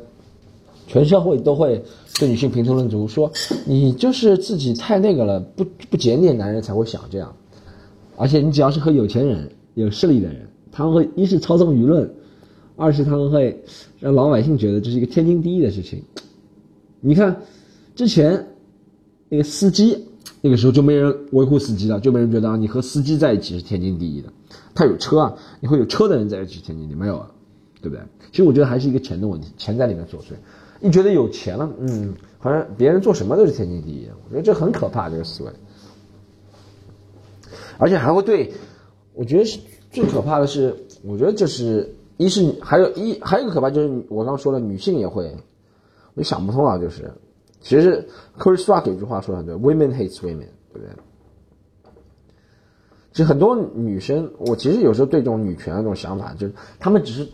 [0.87, 1.83] 全社会都会。
[2.19, 3.31] 对女性评头论足，说
[3.65, 7.33] 你就是自己太那个了，不不检点，男人才会想这样。
[8.17, 12.13] 而且你只要是和有钱人、有势力的人，他们会一是操纵舆论，
[12.75, 13.57] 二是他们会
[14.01, 16.03] 让老百姓觉得这是一个天经地义的事情。
[16.99, 17.41] 你看，
[17.95, 18.45] 之前
[19.29, 20.05] 那个司机，
[20.41, 24.33] 那个时候就没人维护司机了，就没人觉得啊，你和司机在一起是天经地义的。
[24.75, 27.31] 他有车啊，你会有车的人在一起天经地义没有啊？
[27.81, 28.03] 对不对？
[28.31, 30.35] 其实我觉得还是一个钱的问题，钱在里面作祟。
[30.81, 34.09] 你觉得有钱了，嗯，好像别人做什么都是天经地义。
[34.27, 35.51] 我觉得这很可怕，这个思维，
[37.79, 38.53] 而且还会对，
[39.15, 39.59] 我觉得是
[39.91, 45.37] 最可怕的是，我觉得就是一是还有一还有一个可怕就是我刚说了，女性也会，
[46.15, 47.13] 我就想不通啊，就是
[47.69, 50.89] 其实 Chris Rock 有句话说的很对，Women hate women，对不对？
[53.13, 57.29] 其实很多女生，我其实有时候对这种女权的这种想法，就是她们只是。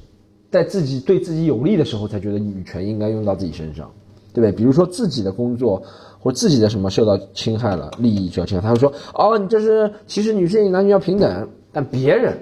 [0.51, 3.93] 在自己对自己有利的时候，才觉得女权应该用到自己身上，
[4.33, 4.53] 对不对？
[4.57, 5.83] 比如说自己的工作
[6.21, 12.39] 或自己的什么受到侵害了，利益就要侵害，他会说：“哦，你这是其实女性与男女要平等。”但别人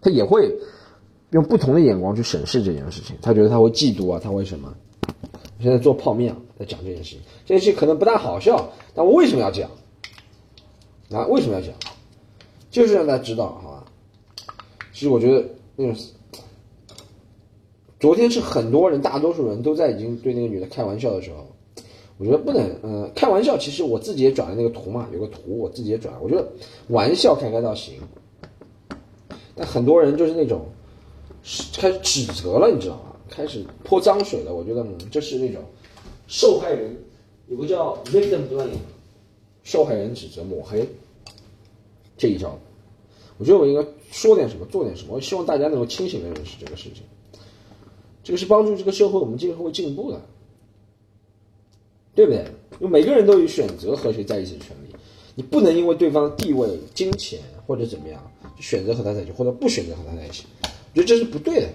[0.00, 0.52] 他也会
[1.30, 4.74] 用不同的眼光去审视这件事情，他觉得他会嫉妒啊，他为什么？
[5.60, 9.70] 现在做泡面在讲这件事情，这件事情可能不大好笑，但我为什么要讲？
[11.10, 11.72] 啊，为什么要讲？
[12.70, 13.84] 就是让大家知道，好吧？
[14.92, 15.96] 其实我觉得那种。
[17.98, 21.46] 昨天是很多人，大多数人都在已经对那个女的开玩笑的时候，
[22.18, 23.56] 我觉得不能，嗯，开玩笑。
[23.56, 26.14] 其实我自己也转了那个图嘛，有个图我自己也转。
[26.20, 26.46] 我觉得
[26.88, 27.94] 玩笑开开倒行，
[29.54, 30.66] 但很多人就是那种
[31.78, 33.16] 开始指责了，你知道吗？
[33.30, 34.54] 开始泼脏水了。
[34.54, 35.62] 我觉得嗯，这是那种
[36.26, 36.96] 受害人
[37.48, 38.78] 有个叫 victim blame，
[39.62, 40.88] 受害人指责抹黑
[42.16, 42.58] 这一招。
[43.38, 45.14] 我觉得我应该说点什么，做点什么。
[45.14, 47.02] 我希望大家能够清醒的认识这个事情。
[48.24, 50.20] 这个是帮助这个社会，我们今后会进步的，
[52.14, 52.44] 对不对？
[52.80, 54.94] 因为每个人都有选择和谁在一起的权利，
[55.34, 58.20] 你不能因为对方的地位、金钱或者怎么样，
[58.56, 61.68] 就选择和他在一起，或者不选择和他在一起，我觉得这是不对的。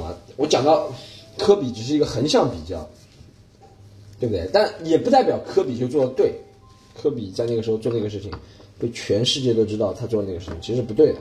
[0.00, 0.90] 好，我讲到
[1.38, 2.88] 科比只是一个横向比较，
[4.18, 4.48] 对不对？
[4.52, 6.34] 但也不代表科比就做的对，
[7.00, 8.30] 科比在那个时候做那个事情，
[8.78, 11.18] 被全世界都知道他做那个事情，其实不对的。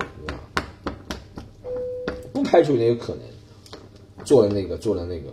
[2.31, 3.21] 不排除那个可能，
[4.25, 5.29] 做了那个，做了那个，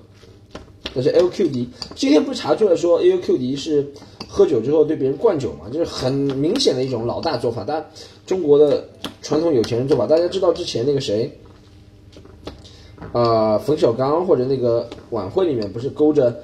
[0.95, 3.87] 但是 LQD 今天不查出来说 LQD 是
[4.29, 5.71] 喝酒之后对别人灌酒嘛？
[5.73, 7.65] 就是很明显的一种老大做法。
[7.67, 7.89] 但
[8.27, 8.87] 中国的
[9.23, 11.31] 传统有钱人做法，大家知道之前那个谁，
[13.13, 16.43] 呃，冯小刚或者那个晚会里面不是勾着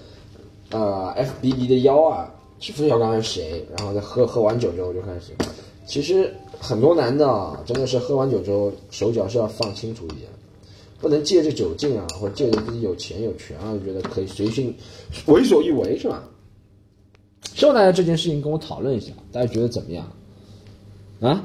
[0.70, 2.31] 呃 FBB 的腰啊？
[2.61, 3.64] 是冯小刚还是谁？
[3.77, 5.33] 然后在喝喝完酒之后就开始，
[5.87, 10.22] 其实很多男的啊，真的是喝完酒之后手脚是要放清楚一点。
[11.01, 14.74] 不能借着酒劲啊，或者借着自己有钱有权啊，就觉得可以随性
[15.26, 16.22] 为所欲为，是吧？
[17.53, 20.11] 希望大家这件事情跟我讨论一下，大家觉得怎么样？
[21.20, 21.45] 啊，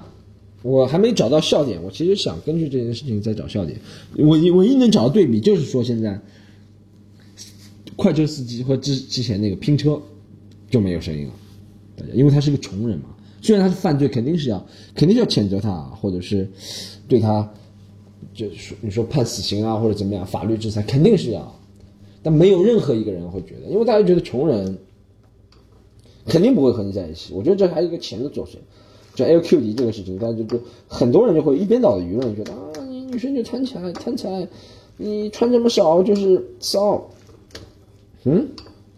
[0.61, 3.79] 我还没找到笑点，我其实想根据这件事情再找笑点。
[4.17, 6.19] 我唯一能找到对比，就是说现在
[7.95, 10.01] 快车司机或之之前那个拼车
[10.69, 11.33] 就没有声音了，
[11.95, 16.49] 大家，因为他是个穷人嘛，虽然他是犯罪，肯定是要肯定是要谴责他，或者是
[17.07, 17.49] 对他。
[18.31, 21.59] 就说你说判死刑啊或者怎么样，法律制裁肯定是要，
[22.21, 24.77] 但没有任何一个人会觉得，因为大家觉得穷人
[26.25, 27.33] 肯定不会和你在一起。
[27.33, 28.51] 我觉得这还有一个钱的作祟，
[29.19, 30.57] 就 LQD 这个事情，大家就就
[30.87, 34.47] 很多人就会一边倒的舆论觉得啊，你女生就贪财贪财，
[34.95, 37.05] 你穿这么少就是骚，
[38.23, 38.47] 嗯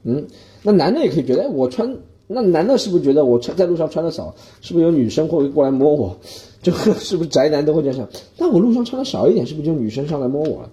[0.03, 0.27] 嗯，
[0.61, 1.97] 那男的也可以觉得，哎，我穿，
[2.27, 6.15] 那男的是不是觉得我穿在路上穿的少，是不是有女生会过来摸我？
[6.61, 8.07] 就是不是宅男都会这样想？
[8.37, 10.69] 那我路上穿的少一点，是不是就女生上来摸我了？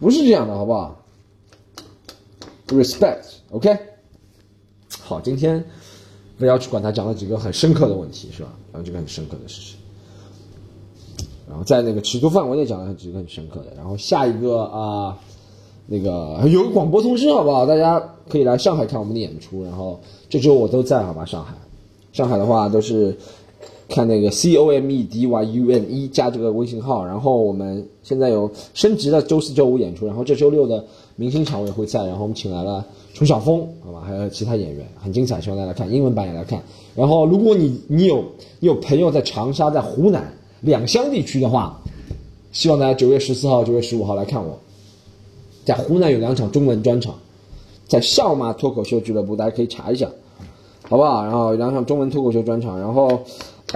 [0.00, 1.04] 不是这样的，好不好
[2.68, 3.78] ？Respect，OK。
[5.02, 5.62] 好，今天
[6.38, 8.50] 不要去管他讲了几个很深刻的问题，是吧？
[8.72, 9.78] 然后这个很深刻的事情。
[11.48, 13.72] 然后在那个尺度范围内讲了几个很深刻的。
[13.76, 15.18] 然后下一个啊，
[15.86, 17.64] 那个有个广播通知，好不好？
[17.64, 19.64] 大家可以来上海看我们的演出。
[19.64, 21.24] 然后这周我都在，好吧？
[21.24, 21.54] 上海，
[22.12, 23.16] 上海的话都是。
[23.88, 30.84] 看那个 C O M E D Y U N E 加这个微信号，然后我们现在有升级的周四周五演出，然后这周六的
[31.16, 36.62] 明星场我也会在，然后我们请来了陈晓峰，好吧，还有其他演员，很精彩，希望大家看，英文版也来看。
[36.94, 38.22] 然后如果你你有
[38.60, 41.80] 你有朋友在长沙、在湖南两湘地区的话，
[42.52, 44.58] 希望大家九月十四号、九月十五号来看我，
[45.64, 47.14] 在湖南有两场中文专场，
[47.88, 50.08] 在笑马脱口秀俱乐部，大家可以查一下，
[50.82, 51.24] 好不好？
[51.24, 53.20] 然后两场中文脱口秀专场，然后。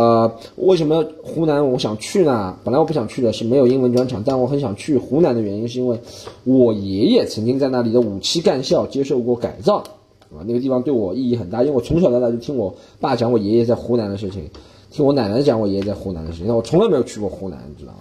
[0.01, 2.57] 呃，为什么湖南我想去呢？
[2.65, 6.01] 本来我不想去的是没有英文专场，但我很想去湖南的原因是因为
[6.45, 9.77] 我爷爷曾经在那里的五七干校接受过改造，
[10.31, 14.49] 啊，那个地方对我意义很大，因为我从小到大就听我爸讲我爷爷在湖南的事情，
[14.91, 17.99] 听我奶奶讲我爷爷在湖南的事情，我从来没有去过湖南，你知道吗？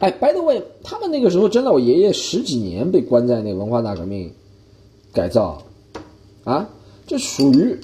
[0.00, 4.32] 哎，by the way，他们那个时候真的，我爷爷十几年被关在那文化大革命
[5.12, 5.62] 改造，
[6.42, 6.68] 啊，
[7.06, 7.78] 这属于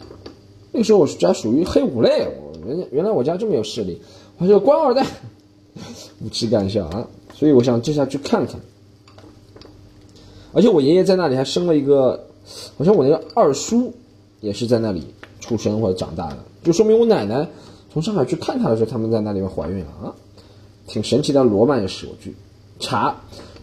[0.72, 2.27] 那个时候我家属于黑五类。
[2.67, 4.01] 原原来我家这么有势力，
[4.39, 5.05] 我是官二代，
[6.25, 8.61] 五七干校啊，所以我想接下去看看。
[10.53, 12.25] 而且我爷爷在那里还生了一个，
[12.79, 13.93] 好像我那个二叔
[14.41, 15.03] 也是在那里
[15.41, 17.47] 出生或者长大的，就说明我奶奶
[17.93, 20.15] 从上海去看他的时候，他们在那里面怀孕了啊，
[20.87, 22.33] 挺神奇的罗曼史，我去
[22.79, 23.17] 查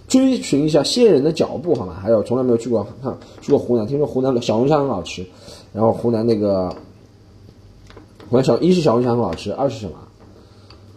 [0.08, 1.98] 追寻一下先人的脚步好吗？
[2.02, 5.26] 还有从来没有去过看去过湖南，听说湖南的小龙虾很好吃，
[5.72, 6.76] 然后湖南那个。
[8.32, 9.94] 湖南小一是小龙虾很好吃，二是什么？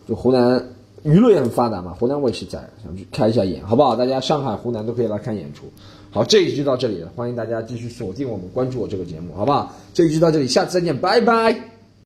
[0.08, 0.64] 就湖南
[1.02, 3.96] 娱乐也很发达嘛，湖南卫视在，想去开一下眼，好不好？
[3.96, 5.64] 大家上海、湖南都可以来看演出。
[6.12, 9.74] 好，这一期就到这里了，欢迎大家继续锁定我们，关注我这个节目，好不好？
[9.92, 11.73] 这一集到这里，下次再见，拜拜。